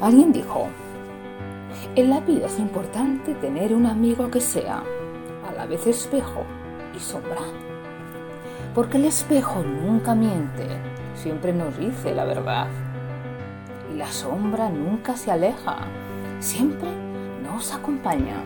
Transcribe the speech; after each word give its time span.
Alguien 0.00 0.32
dijo, 0.32 0.68
en 1.94 2.08
la 2.08 2.20
vida 2.20 2.46
es 2.46 2.58
importante 2.58 3.34
tener 3.34 3.74
un 3.74 3.84
amigo 3.84 4.30
que 4.30 4.40
sea 4.40 4.82
a 5.46 5.52
la 5.52 5.66
vez 5.66 5.86
espejo 5.86 6.42
y 6.96 6.98
sombra. 6.98 7.42
Porque 8.74 8.96
el 8.96 9.04
espejo 9.04 9.62
nunca 9.62 10.14
miente, 10.14 10.66
siempre 11.14 11.52
nos 11.52 11.76
dice 11.78 12.14
la 12.14 12.24
verdad. 12.24 12.68
Y 13.92 13.98
la 13.98 14.10
sombra 14.10 14.70
nunca 14.70 15.16
se 15.16 15.32
aleja, 15.32 15.78
siempre 16.38 16.88
nos 17.42 17.74
acompaña. 17.74 18.36